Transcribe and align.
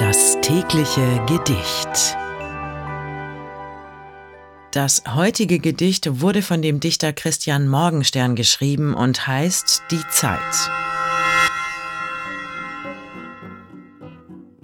Das 0.00 0.38
tägliche 0.40 1.20
Gedicht. 1.26 2.16
Das 4.72 5.02
heutige 5.14 5.58
Gedicht 5.58 6.22
wurde 6.22 6.40
von 6.40 6.62
dem 6.62 6.80
Dichter 6.80 7.12
Christian 7.12 7.68
Morgenstern 7.68 8.34
geschrieben 8.34 8.94
und 8.94 9.26
heißt 9.26 9.82
Die 9.90 10.00
Zeit. 10.08 10.40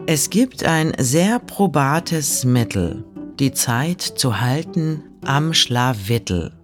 Es 0.07 0.31
gibt 0.31 0.65
ein 0.65 0.95
sehr 0.99 1.39
probates 1.39 2.47
Mittel, 2.47 3.05
die 3.39 3.53
Zeit 3.53 4.01
zu 4.01 4.41
halten 4.41 5.03
am 5.23 5.53
Schlawittel. 5.53 6.55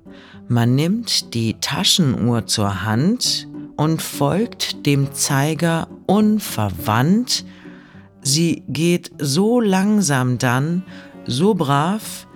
Man 0.49 0.75
nimmt 0.75 1.35
die 1.35 1.61
Taschenuhr 1.61 2.47
zur 2.47 2.87
Hand 2.87 3.49
und 3.77 4.01
folgt 4.01 4.87
dem 4.87 5.13
Zeiger 5.13 5.89
unverwandt. 6.07 7.45
Sie 8.23 8.63
geht 8.69 9.11
so 9.19 9.61
langsam 9.61 10.39
dann, 10.39 10.85
so 11.27 11.55
brav, 11.55 12.27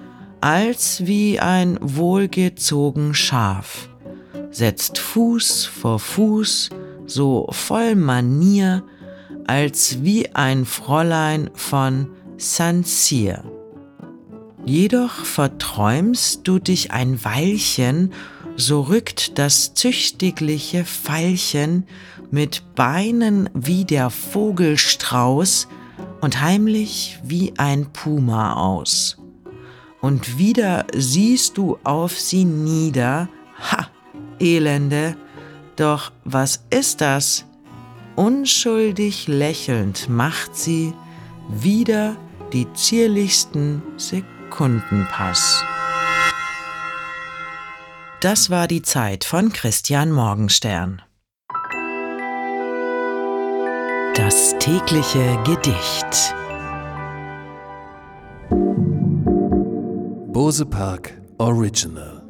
als 0.41 1.07
wie 1.07 1.41
ein 1.41 1.79
wohlgezogen 1.81 3.15
Schaf, 3.15 3.89
setzt 4.51 4.99
Fuß 4.99 5.67
vor 5.67 5.99
Fuß, 5.99 6.71
so 7.07 7.49
voll 7.53 7.95
Manier, 7.95 8.83
als 9.47 10.03
wie 10.03 10.35
ein 10.35 10.65
Fräulein 10.65 11.51
von 11.55 12.09
Saint-Cyr. 12.37 13.45
Jedoch 14.65 15.25
verträumst 15.25 16.41
du 16.49 16.59
dich 16.59 16.91
ein 16.91 17.25
Weilchen, 17.25 18.13
so 18.57 18.81
rückt 18.83 19.39
das 19.39 19.75
züchtigliche 19.75 20.85
Veilchen 20.85 21.87
mit 22.31 22.75
Beinen 22.75 23.51
wie 23.55 23.85
der 23.85 24.11
Vogelstrauß 24.11 25.69
und 26.21 26.41
heimlich 26.41 27.19
wie 27.23 27.53
ein 27.59 27.93
Puma 27.93 28.55
aus. 28.55 29.19
Und 30.01 30.39
wieder 30.39 30.87
siehst 30.95 31.59
du 31.59 31.79
auf 31.85 32.19
sie 32.19 32.45
nieder, 32.45 33.29
ha, 33.59 33.89
Elende, 34.39 35.17
doch 35.77 36.13
was 36.25 36.65
ist 36.71 37.01
das? 37.01 37.45
Unschuldig 38.15 39.29
lächelnd 39.29 40.09
macht 40.09 40.57
sie 40.57 40.95
wieder 41.49 42.17
die 42.53 42.67
zierlichsten 42.73 43.83
Sekundenpass. 43.97 45.63
Das 48.23 48.49
war 48.49 48.67
die 48.67 48.81
Zeit 48.81 49.25
von 49.25 49.53
Christian 49.53 50.11
Morgenstern. 50.11 51.03
Das 54.15 54.57
tägliche 54.59 55.39
Gedicht. 55.45 56.35
Bose 60.33 60.65
Park 60.65 61.13
Original 61.37 62.26